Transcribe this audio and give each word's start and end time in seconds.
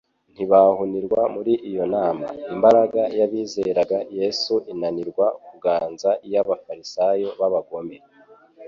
ntibahunirwa 0.33 1.21
muri 1.35 1.53
iyo 1.69 1.83
nama. 1.95 2.27
Imbaraga 2.53 3.01
y'abizeraga 3.17 3.97
Yesu 4.17 4.53
inanirwa 4.71 5.25
kuganza 5.45 6.09
iy'abafarisayo 6.27 7.29
b'abagome. 7.39 7.97